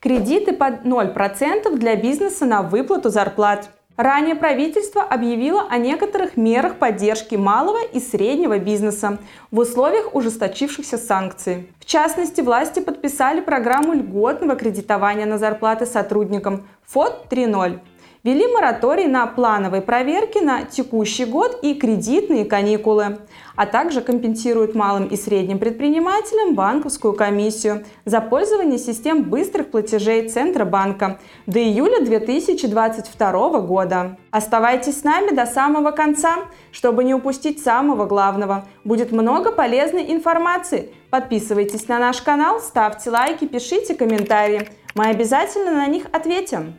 [0.00, 3.68] Кредиты под 0% для бизнеса на выплату зарплат.
[3.98, 9.18] Ранее правительство объявило о некоторых мерах поддержки малого и среднего бизнеса
[9.50, 11.70] в условиях ужесточившихся санкций.
[11.78, 17.80] В частности, власти подписали программу льготного кредитования на зарплаты сотрудникам ФОД 3.0
[18.22, 23.18] ввели мораторий на плановые проверки на текущий год и кредитные каникулы,
[23.56, 31.18] а также компенсируют малым и средним предпринимателям банковскую комиссию за пользование систем быстрых платежей Центробанка
[31.46, 34.16] до июля 2022 года.
[34.30, 36.36] Оставайтесь с нами до самого конца,
[36.72, 38.66] чтобы не упустить самого главного.
[38.84, 40.92] Будет много полезной информации.
[41.10, 44.68] Подписывайтесь на наш канал, ставьте лайки, пишите комментарии.
[44.94, 46.74] Мы обязательно на них ответим.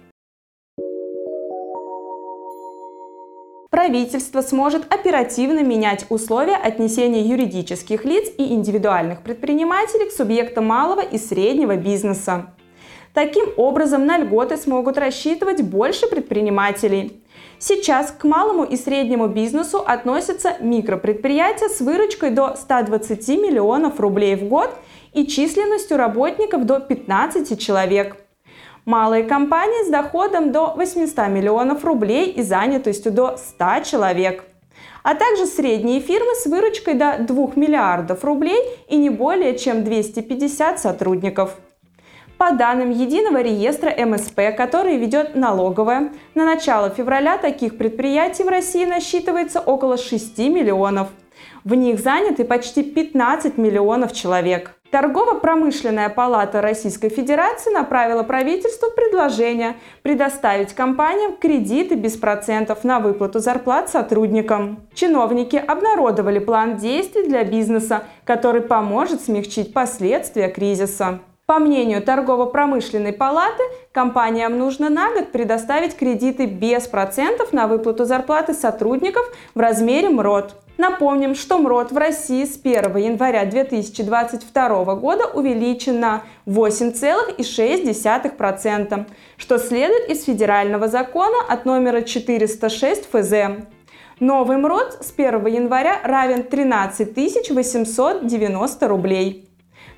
[3.71, 11.17] Правительство сможет оперативно менять условия отнесения юридических лиц и индивидуальных предпринимателей к субъектам малого и
[11.17, 12.53] среднего бизнеса.
[13.13, 17.23] Таким образом, на льготы смогут рассчитывать больше предпринимателей.
[17.59, 24.45] Сейчас к малому и среднему бизнесу относятся микропредприятия с выручкой до 120 миллионов рублей в
[24.45, 24.69] год
[25.13, 28.20] и численностью работников до 15 человек.
[28.91, 34.43] Малые компании с доходом до 800 миллионов рублей и занятостью до 100 человек
[35.03, 40.79] а также средние фирмы с выручкой до 2 миллиардов рублей и не более чем 250
[40.79, 41.55] сотрудников.
[42.37, 48.83] По данным единого реестра МСП, который ведет налоговая, на начало февраля таких предприятий в России
[48.83, 51.07] насчитывается около 6 миллионов.
[51.63, 54.80] В них заняты почти 15 миллионов человек.
[54.91, 63.89] Торгово-промышленная палата Российской Федерации направила правительству предложение предоставить компаниям кредиты без процентов на выплату зарплат
[63.89, 64.81] сотрудникам.
[64.93, 71.19] Чиновники обнародовали план действий для бизнеса, который поможет смягчить последствия кризиса.
[71.45, 78.53] По мнению торгово-промышленной палаты, компаниям нужно на год предоставить кредиты без процентов на выплату зарплаты
[78.53, 79.23] сотрудников
[79.55, 80.53] в размере МРОД.
[80.81, 89.05] Напомним, что МРОД в России с 1 января 2022 года увеличен на 8,6%,
[89.37, 93.33] что следует из федерального закона от номера 406 ФЗ.
[94.19, 99.47] Новый МРОД с 1 января равен 13 890 рублей.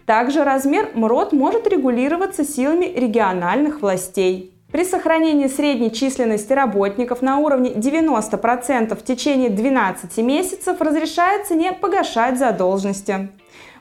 [0.06, 4.53] Также размер МРОД может регулироваться силами региональных властей.
[4.74, 12.40] При сохранении средней численности работников на уровне 90% в течение 12 месяцев разрешается не погашать
[12.40, 13.30] задолженности.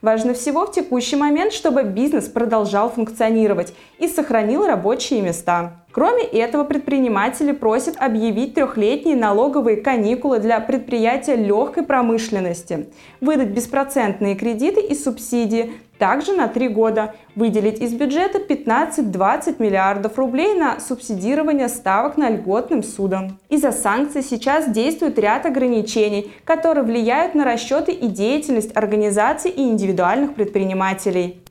[0.02, 5.81] Важно всего в текущий момент, чтобы бизнес продолжал функционировать и сохранил рабочие места.
[5.92, 12.86] Кроме этого, предприниматели просят объявить трехлетние налоговые каникулы для предприятия легкой промышленности,
[13.20, 20.54] выдать беспроцентные кредиты и субсидии, также на три года выделить из бюджета 15-20 миллиардов рублей
[20.54, 23.38] на субсидирование ставок на льготным судом.
[23.50, 30.34] Из-за санкций сейчас действует ряд ограничений, которые влияют на расчеты и деятельность организаций и индивидуальных
[30.34, 31.41] предпринимателей.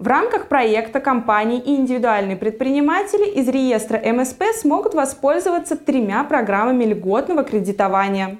[0.00, 7.44] В рамках проекта компании и индивидуальные предприниматели из реестра МСП смогут воспользоваться тремя программами льготного
[7.44, 8.38] кредитования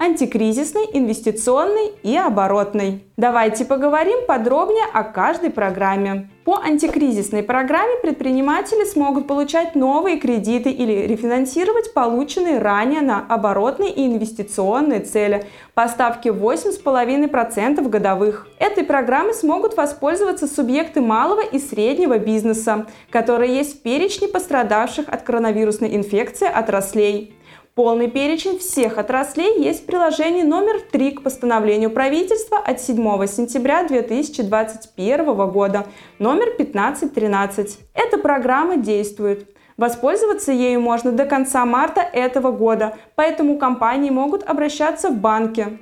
[0.00, 3.04] антикризисной, инвестиционной и оборотной.
[3.18, 6.30] Давайте поговорим подробнее о каждой программе.
[6.44, 14.06] По антикризисной программе предприниматели смогут получать новые кредиты или рефинансировать полученные ранее на оборотные и
[14.06, 15.44] инвестиционные цели
[15.74, 18.48] по ставке 8,5% годовых.
[18.58, 25.22] Этой программой смогут воспользоваться субъекты малого и среднего бизнеса, которые есть в перечне пострадавших от
[25.22, 27.36] коронавирусной инфекции отраслей.
[27.76, 32.96] Полный перечень всех отраслей есть в приложении номер 3 к постановлению правительства от 7
[33.28, 35.86] сентября 2021 года,
[36.18, 37.78] номер 1513.
[37.94, 39.54] Эта программа действует.
[39.76, 45.78] Воспользоваться ею можно до конца марта этого года, поэтому компании могут обращаться в банки.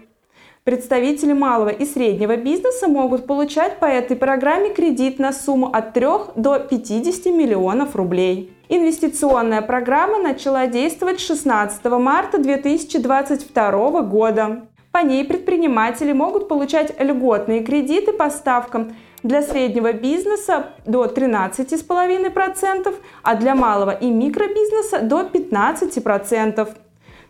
[0.65, 6.07] Представители малого и среднего бизнеса могут получать по этой программе кредит на сумму от 3
[6.37, 8.58] до 50 миллионов рублей.
[8.71, 14.67] Инвестиционная программа начала действовать 16 марта 2022 года.
[14.93, 23.35] По ней предприниматели могут получать льготные кредиты по ставкам для среднего бизнеса до 13,5%, а
[23.37, 26.69] для малого и микробизнеса до 15%.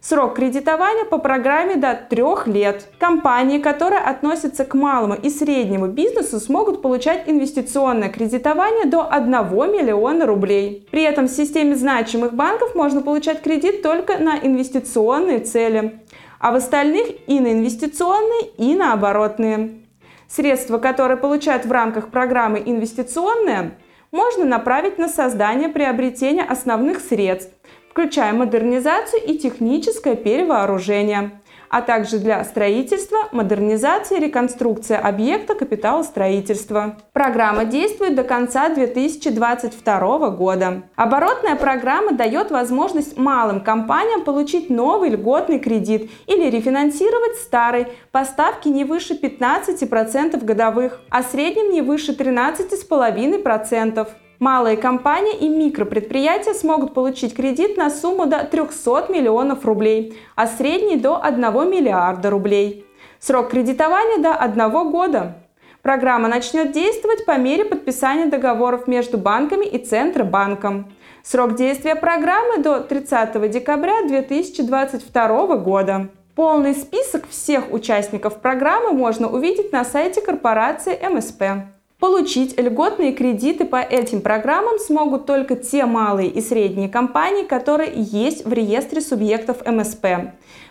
[0.01, 2.87] Срок кредитования по программе до трех лет.
[3.01, 9.31] Компании, которые относятся к малому и среднему бизнесу, смогут получать инвестиционное кредитование до 1
[9.73, 10.87] миллиона рублей.
[10.93, 16.01] При этом в системе значимых банков можно получать кредит только на инвестиционные цели,
[16.39, 19.81] а в остальных и на инвестиционные, и на оборотные.
[20.29, 23.73] Средства, которые получают в рамках программы «Инвестиционные»,
[24.11, 27.53] можно направить на создание приобретения основных средств,
[27.99, 31.33] включая модернизацию и техническое перевооружение
[31.71, 36.97] а также для строительства, модернизации и реконструкции объекта капитала строительства.
[37.13, 40.85] Программа действует до конца 2022 года.
[40.97, 48.71] Оборотная программа дает возможность малым компаниям получить новый льготный кредит или рефинансировать старый по ставке
[48.71, 54.09] не выше 15% годовых, а среднем не выше 13,5%.
[54.39, 60.97] Малые компании и микропредприятия смогут получить кредит на сумму до 300 миллионов рублей, а средний
[60.97, 62.87] до 1 миллиарда рублей.
[63.19, 65.39] Срок кредитования до 1 года.
[65.83, 70.93] Программа начнет действовать по мере подписания договоров между банками и Центробанком.
[71.25, 76.09] Срок действия программы до 30 декабря 2022 года.
[76.37, 81.78] Полный список всех участников программы можно увидеть на сайте корпорации МСП.
[82.01, 88.47] Получить льготные кредиты по этим программам смогут только те малые и средние компании, которые есть
[88.47, 90.07] в реестре субъектов МСП.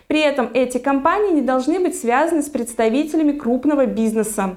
[0.06, 4.56] При этом эти компании не должны быть связаны с представителями крупного бизнеса.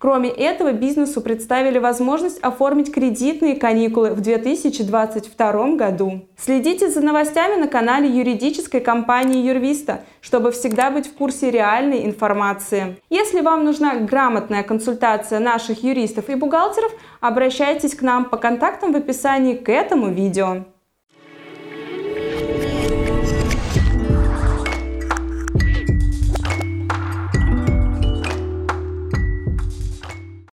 [0.00, 6.26] Кроме этого, бизнесу представили возможность оформить кредитные каникулы в 2022 году.
[6.38, 12.96] Следите за новостями на канале юридической компании Юрвиста, чтобы всегда быть в курсе реальной информации.
[13.10, 18.96] Если вам нужна грамотная консультация наших юристов и бухгалтеров, обращайтесь к нам по контактам в
[18.96, 20.64] описании к этому видео.